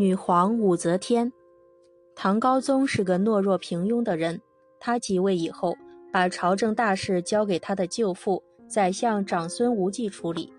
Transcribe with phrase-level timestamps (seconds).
[0.00, 1.32] 女皇武则天，
[2.14, 4.40] 唐高宗是个懦弱平庸的人。
[4.78, 5.76] 他即位以后，
[6.12, 10.52] 把朝政大事交给他的舅父宰相长孙无忌处理。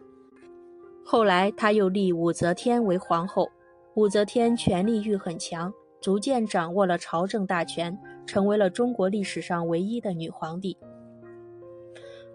[1.05, 3.50] 后来他又立武则天为皇后。
[3.96, 10.78] 武则天权力欲很强，逐渐掌握了朝政大权，成为了中国历史上唯一的女皇帝。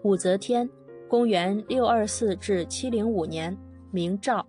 [0.01, 0.67] 武则天，
[1.07, 3.55] 公元六二四至七零五年，
[3.91, 4.43] 名赵。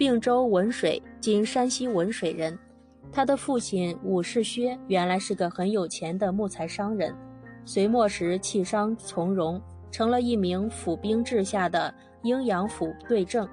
[0.00, 2.58] 并州文水（今山西文水人），
[3.12, 7.14] 他的父亲武士薛原来是个很有钱的木材商人，
[7.66, 9.60] 隋末时弃商从戎，
[9.90, 13.46] 成了一名府兵治下的阴阳府对正。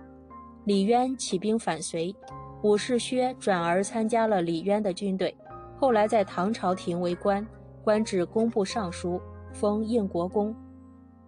[0.64, 2.16] 李渊起兵反隋，
[2.64, 5.36] 武士薛转而参加了李渊的军队，
[5.78, 7.46] 后来在唐朝廷为官，
[7.84, 9.20] 官至工部尚书，
[9.52, 10.56] 封应国公。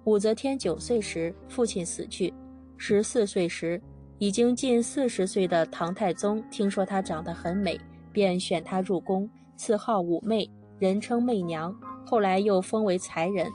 [0.05, 2.33] 武则天九岁时，父亲死去，
[2.77, 3.81] 十四岁时。
[4.19, 7.79] 已经近四十岁的唐太宗听说她长得很美，
[8.11, 11.73] 便选她入宫，赐号武媚，人称媚娘。
[12.05, 13.49] 后来又封为才人。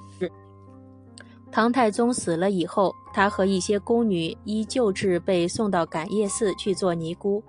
[1.53, 7.43] 唐太宗死了以后，她和一些宫女依旧制被送到感业寺去做尼姑。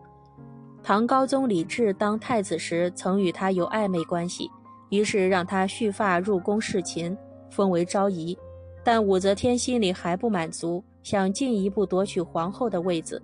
[0.83, 4.51] 唐高宗李治当太子时，曾与她有暧昧关系，
[4.89, 7.17] 于是让她蓄发入宫侍寝，
[7.49, 8.37] 封为昭仪。
[8.83, 10.83] 但武则天心里还不满足。
[11.05, 13.21] 想进一步夺取皇后的位子，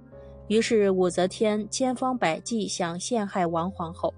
[0.50, 4.14] 于是武则天千方百计想陷害王皇后。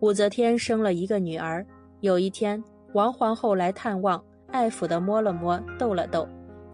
[0.00, 1.64] 武则天生了一个女儿。
[2.00, 2.64] 有一天，
[2.94, 6.26] 王皇后来探望，爱抚地摸了摸，逗了逗。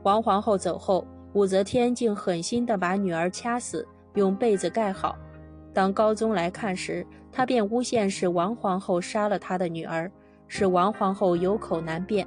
[0.04, 3.84] 王皇后走后，武则天竟狠心地把女儿掐死，
[4.14, 5.16] 用被子盖好。
[5.72, 10.08] 当高宗来看时，他便诬陷是王皇后杀了他的女儿，
[10.46, 12.24] 使王皇后有口难辩。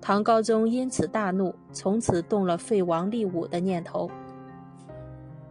[0.00, 4.10] 唐高宗因此大怒，从此动了废王立武的念头。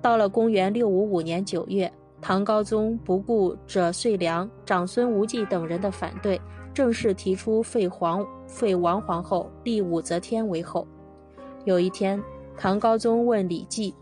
[0.02, 6.40] 到了公元六五五年九月，唐高宗不顾者遂良、长孙无忌等人的反对，
[6.74, 10.88] 正式提出废皇、废王皇后，立武则天为后。
[11.66, 12.22] 有一天，
[12.56, 13.94] 唐高宗问李绩：“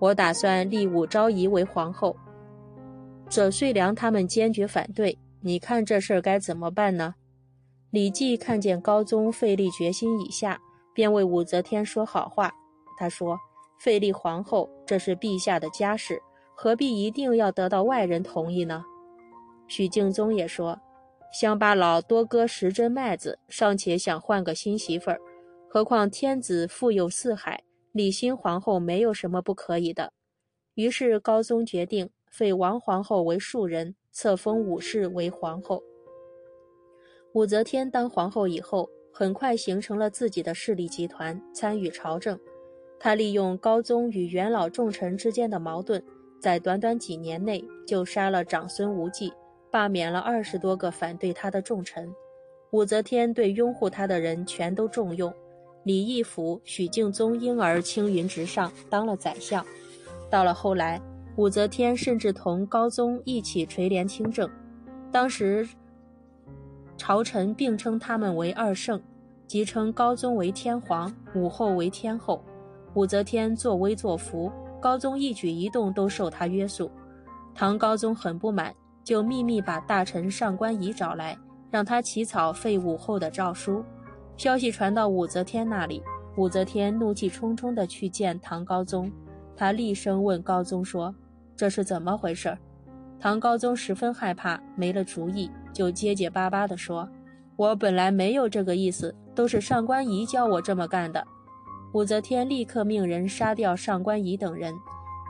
[0.00, 2.16] 我打算立武昭仪为皇后，
[3.28, 7.14] 者遂良他们坚决反对，你看这事儿该怎么办呢？”
[7.90, 10.60] 李绩看见高宗费力决心已下，
[10.94, 12.52] 便为武则天说好话。
[12.96, 13.36] 他说
[13.82, 16.22] ：“废立皇后，这是陛下的家事，
[16.54, 18.84] 何必一定要得到外人同意呢？”
[19.66, 20.78] 许敬宗也说
[21.34, 25.20] ：“乡巴佬多割十针麦子，尚且想换个新媳妇儿，
[25.68, 30.12] 何况天子富有四海，立新皇后没有什么不可以的。”
[30.74, 35.82] 于是高宗决定废王皇后为庶人，册封武氏为皇后。
[37.32, 42.36] 武则天当皇后以后，很快形成了自己的势力集团，参与朝政。
[42.98, 46.02] 她利用高宗与元老重臣之间的矛盾，
[46.40, 49.32] 在短短几年内就杀了长孙无忌，
[49.70, 52.12] 罢免了二十多个反对他的重臣。
[52.72, 55.32] 武则天对拥护她的人全都重用，
[55.84, 59.64] 李义府、许敬宗因而青云直上，当了宰相。
[60.28, 61.00] 到了后来，
[61.36, 64.50] 武则天甚至同高宗一起垂帘听政。
[65.12, 65.64] 当时。
[67.10, 69.02] 朝臣并称他们为二圣，
[69.48, 72.40] 即称高宗为天皇，武后为天后。
[72.94, 74.48] 武则天作威作福，
[74.80, 76.88] 高宗一举一动都受他约束。
[77.52, 78.72] 唐高宗很不满，
[79.02, 81.36] 就秘密把大臣上官仪找来，
[81.68, 83.84] 让他起草废武后的诏书。
[84.36, 86.00] 消息传到武则天那里，
[86.36, 89.10] 武则天怒气冲冲地去见唐高宗，
[89.56, 91.12] 她厉声问高宗说
[91.58, 92.56] ：“这是怎么回事？”
[93.18, 95.50] 唐高宗十分害怕，没了主意。
[95.72, 97.08] 就结结巴巴地说
[97.56, 101.26] ：“我本来没有这个意思，都是上官仪教我这么干的。”
[101.92, 104.72] 武则天立刻命人杀掉上官仪等人，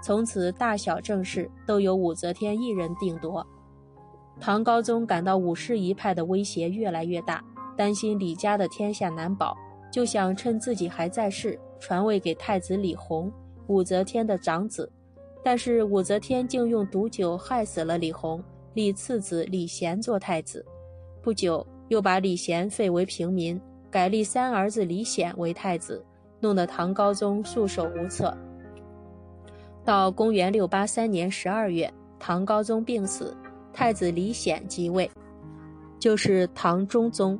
[0.02, 3.46] 从此大小政事都由武则天一人定夺。
[4.38, 7.42] 唐高宗感到武氏一派的威胁越来越大，
[7.76, 9.56] 担心李家的天下难保，
[9.90, 13.32] 就想趁自己还在世，传位给太子李弘，
[13.66, 14.90] 武则天的长子。
[15.42, 18.42] 但是武则天竟用毒酒害死了李弘。
[18.74, 20.64] 立次子李贤做太子，
[21.20, 26.04] 不久又把李贤废为平民，改立三儿子李显为太子，
[26.38, 28.36] 弄得唐高宗束手无策。
[29.84, 33.36] 到公元六八三年十二月，唐高宗病死，
[33.72, 35.10] 太子李显即位，
[35.98, 37.38] 就是唐中宗。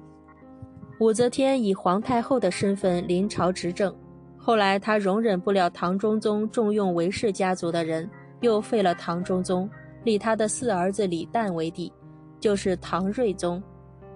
[0.99, 3.95] 武则天以皇太后的身份临朝执政，
[4.37, 8.11] 后来她容忍不了唐中宗重用韦氏家族的人，
[8.41, 9.71] 又废了唐中宗。
[10.05, 11.93] 立他的四儿子李旦为帝，
[12.39, 13.63] 就是唐睿宗。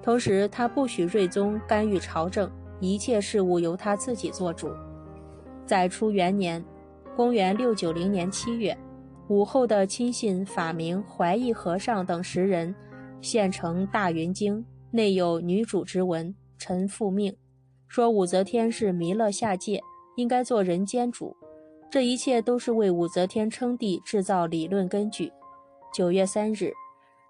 [0.02, 2.50] 同时，他不许睿宗干预朝政，
[2.80, 4.70] 一切事务由他自己做主。
[5.66, 6.62] 在初元年，
[7.16, 8.76] 公元六九零年七月，
[9.28, 12.74] 武后的亲信法明、怀义和尚等十人
[13.22, 17.34] 献呈大云经，内有女主之文，臣复命，
[17.88, 19.80] 说武则天是弥勒下界，
[20.16, 21.34] 应该做人间主。
[21.90, 25.32] 这一切都是为武则天称帝制造理论根据。
[25.94, 26.72] 九月三日，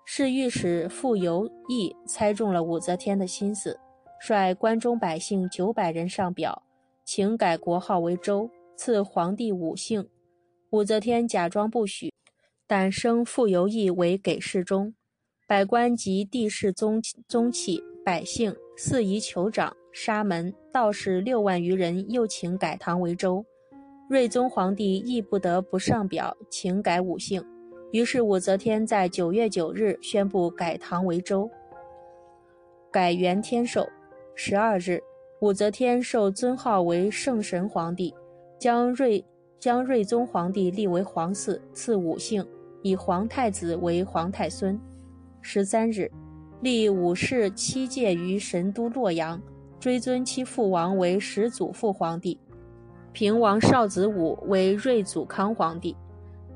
[0.06, 3.78] 侍御史傅由义猜中了武则天的心思，
[4.18, 6.62] 率关中百姓九百人上表，
[7.04, 10.08] 请改国号为周，赐皇帝武姓。
[10.70, 12.10] 武则天假装不许，
[12.66, 14.94] 但升傅由义为给事中。
[15.46, 23.44] 百官及帝室宗宗戚、百姓四夷酋长、沙门、道士六万余人，又请改唐为周。
[24.08, 27.44] 睿宗皇帝亦不得不上表请改武姓，
[27.94, 31.48] 于是武则天在九月九日宣布改唐为周，
[32.90, 33.88] 改元天寿。
[34.34, 35.00] 十二日，
[35.40, 38.12] 武则天受尊号为圣神皇帝，
[38.58, 39.24] 将睿
[39.60, 42.44] 将睿宗皇帝立为皇嗣，赐武姓，
[42.82, 44.76] 以皇太子为皇太孙。
[45.40, 46.10] 十三日，
[46.62, 49.40] 立武氏七介于神都洛阳，
[49.78, 52.36] 追尊其父王为始祖父皇帝。
[53.12, 55.96] 平王少子武为睿祖康皇帝，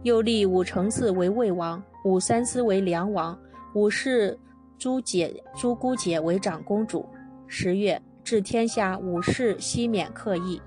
[0.02, 3.38] 又立武承嗣为魏王，武三思为梁王，
[3.74, 4.38] 武氏
[4.78, 7.04] 朱姐朱姑姐为长公主。
[7.46, 10.60] 十月，治天下武士西免客役。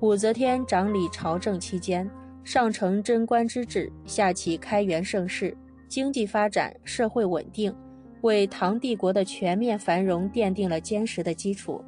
[0.00, 2.10] 武则天掌理朝政期间，
[2.42, 5.56] 上承贞观之治，下启开元盛世，
[5.88, 7.74] 经济发展，社会稳定，
[8.22, 11.84] 为唐帝国的全面繁荣奠定了坚实的基础。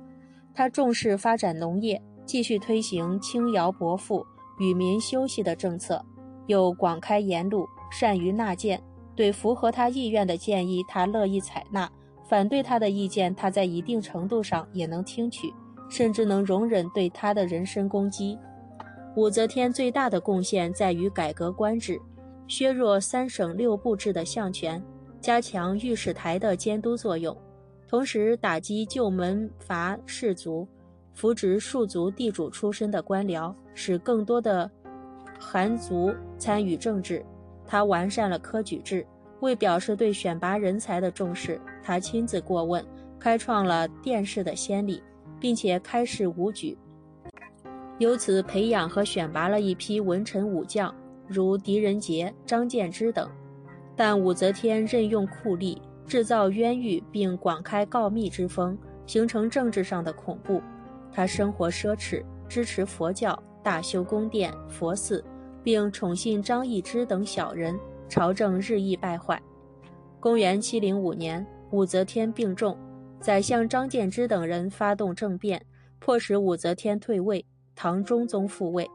[0.55, 2.01] 他重视发展农业。
[2.25, 4.25] 继续推行轻徭薄赋、
[4.61, 6.03] 与民休息的政策，
[6.47, 8.81] 又广开言路，善于纳谏。
[9.15, 11.87] 对符合他意愿的建议，他乐意采纳；
[12.27, 15.53] 反对他的意见，他在一定程度上也能听取，
[15.91, 18.39] 甚至能容忍对他的人身攻击。
[19.15, 22.01] 武则天最大的贡献在于改革官制，
[22.47, 24.83] 削弱三省六部制的相权，
[25.21, 27.37] 加强御史台的监督作用，
[27.87, 30.67] 同时打击旧门阀士族。
[31.13, 34.71] 扶植庶族地主出身的官僚，使更多的
[35.43, 37.25] 寒族参与政治。
[37.67, 39.05] 他完善了科举制，
[39.41, 42.85] 为表示对选拔人才的重视，他亲自过问，
[43.19, 45.03] 开创了殿试的先例，
[45.41, 46.79] 并且开示武举，
[47.99, 50.95] 由此培养和选拔了一批文臣武将，
[51.27, 53.29] 如狄仁杰、张建之等。
[53.97, 60.63] 但武则天任用酷吏，制造冤狱，并广开告密之风，形成政治上的恐怖。
[61.13, 65.23] 他生活奢侈，支持佛教，大修宫殿、佛寺，
[65.63, 67.79] 并宠信张易之等小人，
[68.09, 69.41] 朝政日益败坏。
[70.21, 72.77] 公元七零五年，武则天病重，
[73.21, 75.65] 宰相张建之等人发动政变，
[75.99, 77.45] 迫使武则天退位，
[77.75, 78.89] 唐中宗复位。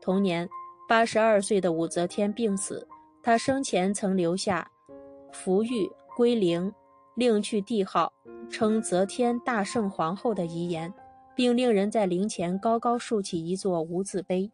[0.00, 0.48] 同年，
[0.88, 2.86] 八十二岁的武则天病死，
[3.22, 4.70] 她生前曾留下
[5.32, 6.72] “福玉归陵，
[7.16, 8.12] 另去帝号，
[8.48, 10.92] 称则天大圣皇后”的遗言。
[11.40, 14.50] 并令人在陵前高高竖起一座无字碑。